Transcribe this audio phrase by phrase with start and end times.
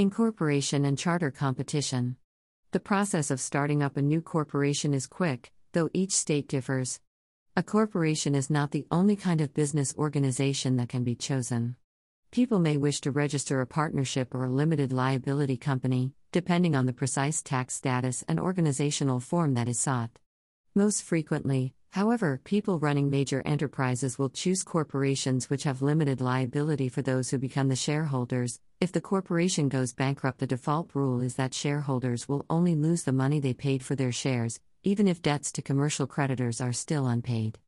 [0.00, 2.16] Incorporation and charter competition.
[2.70, 7.00] The process of starting up a new corporation is quick, though each state differs.
[7.54, 11.76] A corporation is not the only kind of business organization that can be chosen.
[12.30, 16.94] People may wish to register a partnership or a limited liability company, depending on the
[16.94, 20.18] precise tax status and organizational form that is sought.
[20.74, 27.02] Most frequently, however, people running major enterprises will choose corporations which have limited liability for
[27.02, 28.60] those who become the shareholders.
[28.80, 33.12] If the corporation goes bankrupt, the default rule is that shareholders will only lose the
[33.12, 37.58] money they paid for their shares, even if debts to commercial creditors are still unpaid.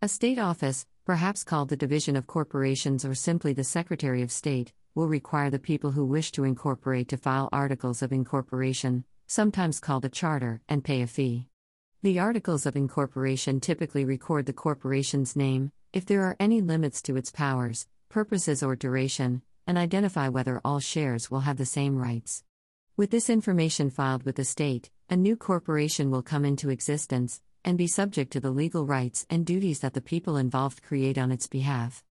[0.00, 4.72] A state office, perhaps called the Division of Corporations or simply the Secretary of State,
[4.94, 10.04] will require the people who wish to incorporate to file articles of incorporation, sometimes called
[10.04, 11.48] a charter, and pay a fee.
[12.04, 17.16] The articles of incorporation typically record the corporation's name, if there are any limits to
[17.16, 22.44] its powers, purposes, or duration, and identify whether all shares will have the same rights.
[22.94, 27.78] With this information filed with the state, a new corporation will come into existence, and
[27.78, 31.46] be subject to the legal rights and duties that the people involved create on its
[31.46, 32.04] behalf.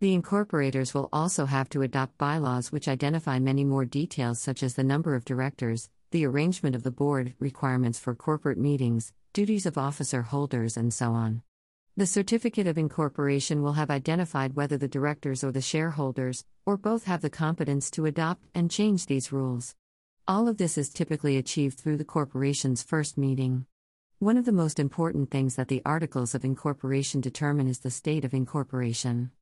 [0.00, 4.74] The incorporators will also have to adopt bylaws which identify many more details, such as
[4.74, 9.76] the number of directors, the arrangement of the board, requirements for corporate meetings, duties of
[9.76, 11.42] officer holders, and so on.
[11.94, 17.04] The certificate of incorporation will have identified whether the directors or the shareholders, or both,
[17.04, 19.74] have the competence to adopt and change these rules.
[20.26, 23.66] All of this is typically achieved through the corporation's first meeting.
[24.20, 28.24] One of the most important things that the Articles of Incorporation determine is the state
[28.24, 29.32] of incorporation.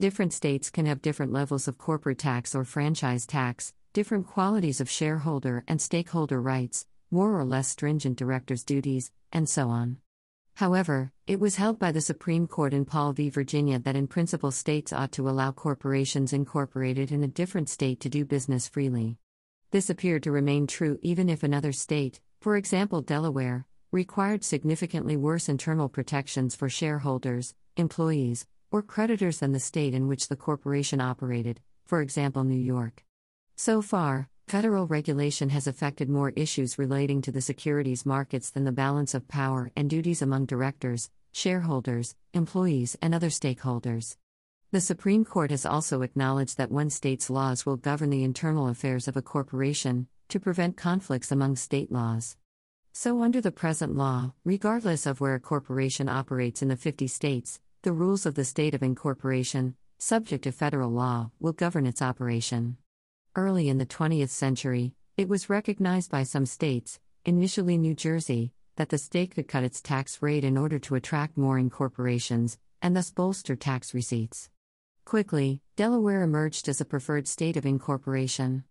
[0.00, 4.90] Different states can have different levels of corporate tax or franchise tax, different qualities of
[4.90, 9.98] shareholder and stakeholder rights, more or less stringent directors' duties, and so on.
[10.54, 13.28] However, it was held by the Supreme Court in Paul v.
[13.28, 18.08] Virginia that in principle states ought to allow corporations incorporated in a different state to
[18.08, 19.18] do business freely.
[19.70, 25.48] This appeared to remain true even if another state, for example Delaware, required significantly worse
[25.48, 31.60] internal protections for shareholders, employees, or creditors than the state in which the corporation operated,
[31.84, 33.04] for example, New York.
[33.56, 38.70] So far, federal regulation has affected more issues relating to the securities markets than the
[38.70, 44.16] balance of power and duties among directors, shareholders, employees, and other stakeholders.
[44.70, 49.08] The Supreme Court has also acknowledged that one state's laws will govern the internal affairs
[49.08, 52.36] of a corporation, to prevent conflicts among state laws.
[52.92, 57.60] So, under the present law, regardless of where a corporation operates in the 50 states,
[57.82, 62.76] the rules of the state of incorporation, subject to federal law, will govern its operation.
[63.36, 68.88] Early in the 20th century, it was recognized by some states, initially New Jersey, that
[68.88, 73.10] the state could cut its tax rate in order to attract more incorporations, and thus
[73.10, 74.48] bolster tax receipts.
[75.04, 78.64] Quickly, Delaware emerged as a preferred state of incorporation.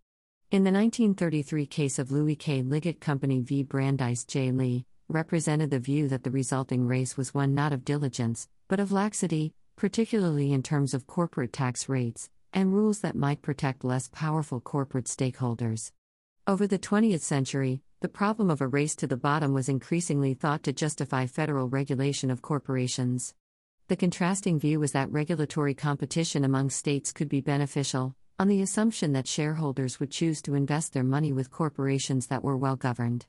[0.50, 2.62] In the 1933 case of Louis K.
[2.62, 3.62] Liggett Company v.
[3.62, 4.50] Brandeis J.
[4.50, 8.90] Lee, represented the view that the resulting race was one not of diligence, but of
[8.90, 14.60] laxity, particularly in terms of corporate tax rates, and rules that might protect less powerful
[14.60, 15.92] corporate stakeholders.
[16.46, 20.62] Over the 20th century, the problem of a race to the bottom was increasingly thought
[20.62, 23.34] to justify federal regulation of corporations.
[23.88, 29.12] The contrasting view was that regulatory competition among states could be beneficial, on the assumption
[29.12, 33.26] that shareholders would choose to invest their money with corporations that were well governed.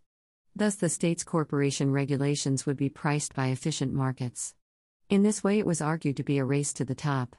[0.55, 4.55] Thus, the state's corporation regulations would be priced by efficient markets.
[5.09, 7.35] In this way, it was argued to be a race to the top.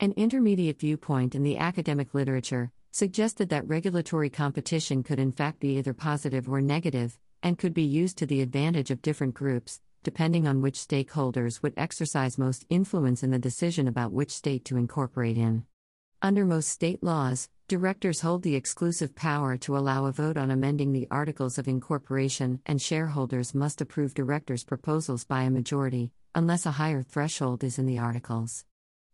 [0.00, 5.78] An intermediate viewpoint in the academic literature suggested that regulatory competition could in fact be
[5.78, 10.48] either positive or negative, and could be used to the advantage of different groups, depending
[10.48, 15.38] on which stakeholders would exercise most influence in the decision about which state to incorporate
[15.38, 15.64] in.
[16.20, 20.92] Under most state laws, directors hold the exclusive power to allow a vote on amending
[20.92, 26.72] the Articles of Incorporation, and shareholders must approve directors' proposals by a majority, unless a
[26.72, 28.64] higher threshold is in the Articles.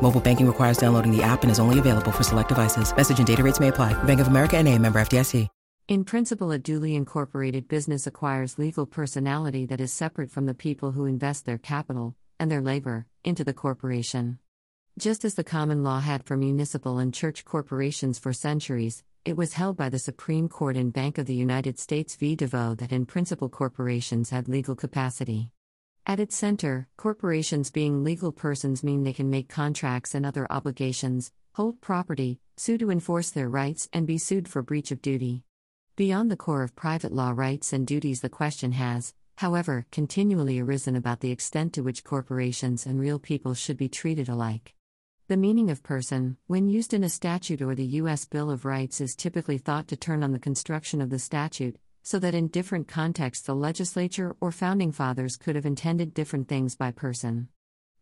[0.00, 2.96] Mobile banking requires downloading the app and is only available for select devices.
[2.96, 3.92] Message and data rates may apply.
[4.04, 5.48] Bank of America and a member FDIC.
[5.88, 10.92] In principle, a duly incorporated business acquires legal personality that is separate from the people
[10.92, 14.38] who invest their capital and their labor into the corporation.
[14.98, 19.54] Just as the common law had for municipal and church corporations for centuries, it was
[19.54, 22.36] held by the Supreme Court in Bank of the United States v.
[22.36, 25.52] Deveaux that in principle corporations had legal capacity.
[26.10, 31.32] At its center, corporations being legal persons mean they can make contracts and other obligations,
[31.52, 35.44] hold property, sue to enforce their rights, and be sued for breach of duty.
[35.96, 40.96] Beyond the core of private law rights and duties, the question has, however, continually arisen
[40.96, 44.74] about the extent to which corporations and real people should be treated alike.
[45.26, 48.24] The meaning of person, when used in a statute or the U.S.
[48.24, 52.18] Bill of Rights, is typically thought to turn on the construction of the statute, so
[52.18, 56.90] that in different contexts the legislature or founding fathers could have intended different things by
[56.90, 57.48] person.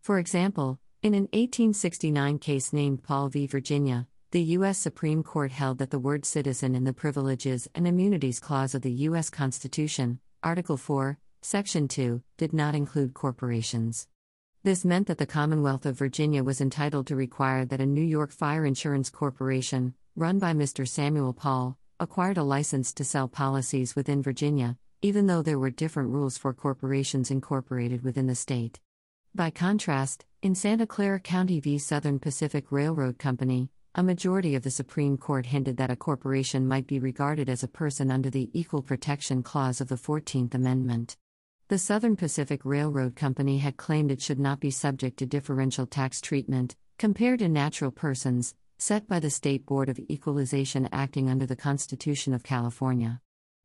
[0.00, 3.46] For example, in an 1869 case named Paul v.
[3.46, 4.78] Virginia, the U.S.
[4.78, 8.90] Supreme Court held that the word citizen in the Privileges and Immunities Clause of the
[8.90, 9.30] U.S.
[9.30, 14.08] Constitution, Article 4, Section 2, did not include corporations.
[14.64, 18.32] This meant that the Commonwealth of Virginia was entitled to require that a New York
[18.32, 20.88] Fire Insurance Corporation, run by Mr.
[20.88, 26.10] Samuel Paul, acquired a license to sell policies within Virginia, even though there were different
[26.10, 28.80] rules for corporations incorporated within the state.
[29.34, 31.78] By contrast, in Santa Clara County v.
[31.78, 36.86] Southern Pacific Railroad Company, a majority of the Supreme Court hinted that a corporation might
[36.86, 41.16] be regarded as a person under the Equal Protection Clause of the 14th Amendment.
[41.68, 46.20] The Southern Pacific Railroad Company had claimed it should not be subject to differential tax
[46.20, 51.56] treatment, compared to natural persons, set by the State Board of Equalization acting under the
[51.56, 53.20] Constitution of California.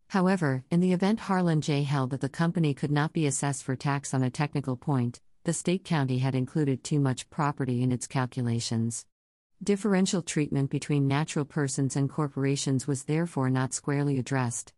[0.09, 1.83] However, in the event Harlan J.
[1.83, 5.53] held that the company could not be assessed for tax on a technical point, the
[5.53, 9.05] state county had included too much property in its calculations.
[9.63, 14.73] Differential treatment between natural persons and corporations was therefore not squarely addressed.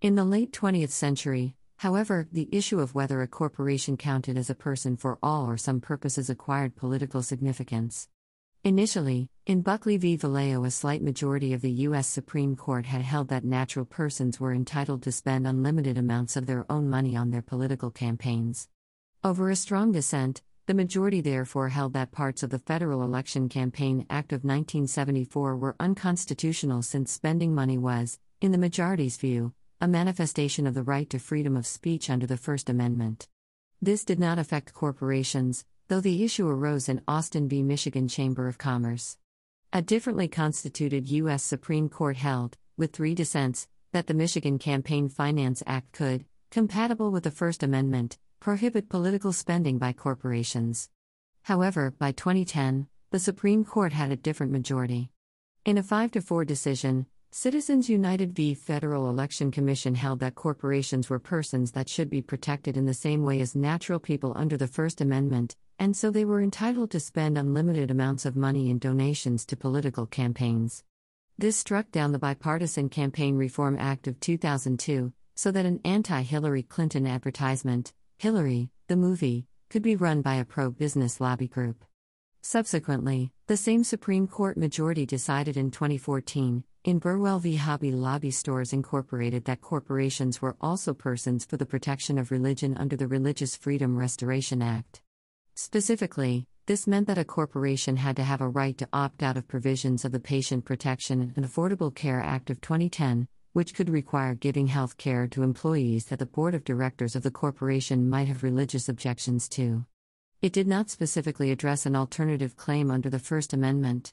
[0.00, 4.54] In the late 20th century, However, the issue of whether a corporation counted as a
[4.54, 8.08] person for all or some purposes acquired political significance.
[8.66, 10.18] Initially, in Buckley v.
[10.18, 12.08] Valeo, a slight majority of the U.S.
[12.08, 16.66] Supreme Court had held that natural persons were entitled to spend unlimited amounts of their
[16.68, 18.68] own money on their political campaigns.
[19.22, 24.04] Over a strong dissent, the majority therefore held that parts of the Federal Election Campaign
[24.10, 30.66] Act of 1974 were unconstitutional since spending money was, in the majority's view, a manifestation
[30.66, 33.28] of the right to freedom of speech under the First Amendment.
[33.80, 37.62] This did not affect corporations, though the issue arose in Austin v.
[37.62, 39.18] Michigan Chamber of Commerce.
[39.72, 41.44] A differently constituted U.S.
[41.44, 47.22] Supreme Court held, with three dissents, that the Michigan Campaign Finance Act could, compatible with
[47.22, 50.90] the First Amendment, prohibit political spending by corporations.
[51.42, 55.10] However, by 2010, the Supreme Court had a different majority.
[55.64, 58.54] In a 5 to 4 decision, Citizens United v.
[58.54, 63.22] Federal Election Commission held that corporations were persons that should be protected in the same
[63.22, 67.36] way as natural people under the First Amendment, and so they were entitled to spend
[67.36, 70.84] unlimited amounts of money in donations to political campaigns.
[71.38, 76.62] This struck down the Bipartisan Campaign Reform Act of 2002, so that an anti Hillary
[76.62, 81.84] Clinton advertisement, Hillary, the movie, could be run by a pro business lobby group.
[82.40, 87.56] Subsequently, the same Supreme Court majority decided in 2014 in Burwell v.
[87.56, 92.96] Hobby Lobby Stores Incorporated that corporations were also persons for the protection of religion under
[92.96, 95.02] the Religious Freedom Restoration Act.
[95.58, 99.48] Specifically, this meant that a corporation had to have a right to opt out of
[99.48, 104.66] provisions of the Patient Protection and Affordable Care Act of 2010, which could require giving
[104.66, 108.86] health care to employees that the board of directors of the corporation might have religious
[108.86, 109.86] objections to.
[110.42, 114.12] It did not specifically address an alternative claim under the First Amendment.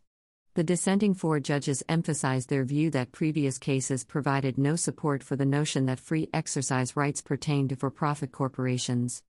[0.53, 5.45] The dissenting four judges emphasized their view that previous cases provided no support for the
[5.45, 9.23] notion that free exercise rights pertain to for profit corporations.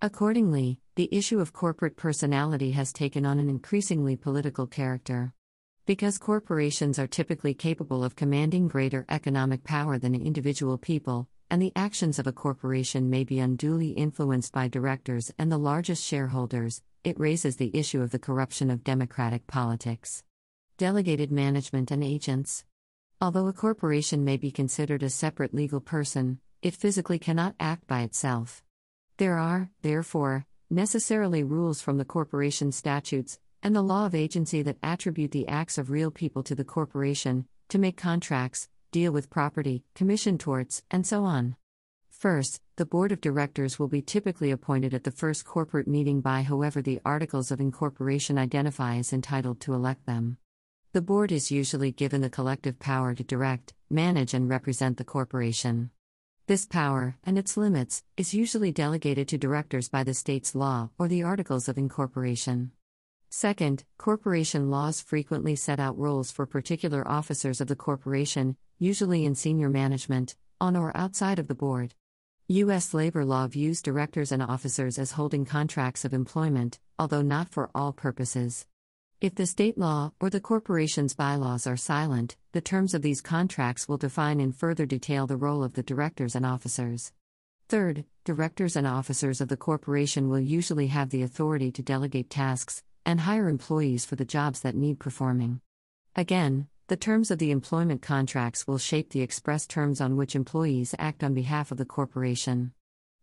[0.00, 5.34] Accordingly, the issue of corporate personality has taken on an increasingly political character.
[5.86, 11.72] Because corporations are typically capable of commanding greater economic power than individual people, and the
[11.74, 17.18] actions of a corporation may be unduly influenced by directors and the largest shareholders, it
[17.18, 20.22] raises the issue of the corruption of democratic politics.
[20.76, 22.64] Delegated management and agents.
[23.20, 28.02] Although a corporation may be considered a separate legal person, it physically cannot act by
[28.02, 28.62] itself.
[29.18, 34.78] There are, therefore, necessarily rules from the corporation statutes and the law of agency that
[34.80, 39.82] attribute the acts of real people to the corporation to make contracts, deal with property,
[39.96, 41.56] commission torts, and so on.
[42.10, 46.44] First, the board of directors will be typically appointed at the first corporate meeting by
[46.44, 50.38] whoever the articles of incorporation identify as entitled to elect them.
[50.92, 55.90] The board is usually given the collective power to direct, manage, and represent the corporation.
[56.48, 61.06] This power, and its limits, is usually delegated to directors by the state's law or
[61.06, 62.70] the articles of incorporation.
[63.28, 69.34] Second, corporation laws frequently set out rules for particular officers of the corporation, usually in
[69.34, 71.94] senior management, on or outside of the board.
[72.48, 72.94] U.S.
[72.94, 77.92] labor law views directors and officers as holding contracts of employment, although not for all
[77.92, 78.64] purposes.
[79.20, 83.88] If the state law or the corporation's bylaws are silent, the terms of these contracts
[83.88, 87.12] will define in further detail the role of the directors and officers.
[87.68, 92.84] Third, directors and officers of the corporation will usually have the authority to delegate tasks
[93.04, 95.62] and hire employees for the jobs that need performing.
[96.14, 100.94] Again, the terms of the employment contracts will shape the express terms on which employees
[100.96, 102.70] act on behalf of the corporation.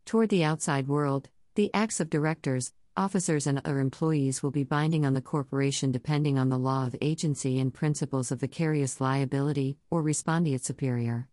[0.03, 5.05] Toward the outside world, the acts of directors, officers, and other employees will be binding
[5.05, 10.03] on the corporation depending on the law of agency and principles of vicarious liability or
[10.03, 11.27] respondeat superior.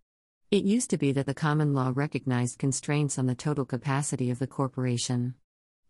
[0.50, 4.38] It used to be that the common law recognized constraints on the total capacity of
[4.38, 5.35] the corporation.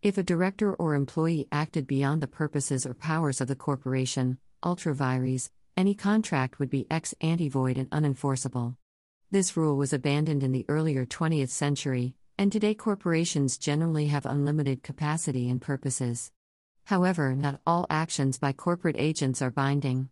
[0.02, 4.94] If a director or employee acted beyond the purposes or powers of the corporation, ultra
[4.94, 8.76] vires, any contract would be ex ante void and unenforceable.
[9.30, 14.82] This rule was abandoned in the earlier 20th century, and today corporations generally have unlimited
[14.82, 16.32] capacity and purposes.
[16.86, 20.08] However, not all actions by corporate agents are binding.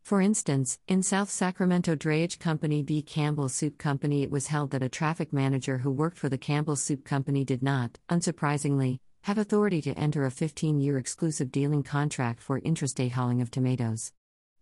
[0.00, 3.02] For instance, in South Sacramento Drayage Company v.
[3.02, 6.76] Campbell Soup Company, it was held that a traffic manager who worked for the Campbell
[6.76, 12.40] Soup Company did not, unsurprisingly, have authority to enter a 15 year exclusive dealing contract
[12.40, 14.12] for intrastate hauling of tomatoes.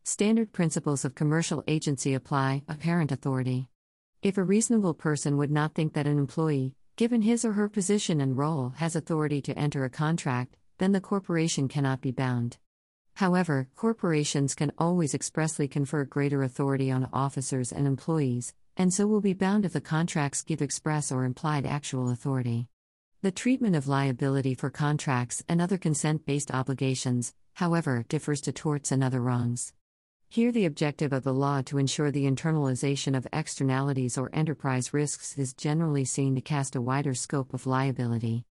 [0.05, 3.69] Standard principles of commercial agency apply, apparent authority.
[4.23, 8.21] If a reasonable person would not think that an employee, given his or her position
[8.21, 12.59] and role, has authority to enter a contract, then the corporation cannot be bound.
[13.15, 19.21] However, corporations can always expressly confer greater authority on officers and employees, and so will
[19.21, 22.69] be bound if the contracts give express or implied actual authority.
[23.23, 28.91] The treatment of liability for contracts and other consent based obligations, however, differs to torts
[28.91, 29.75] and other wrongs.
[30.33, 35.37] Here, the objective of the law to ensure the internalization of externalities or enterprise risks
[35.37, 38.45] is generally seen to cast a wider scope of liability.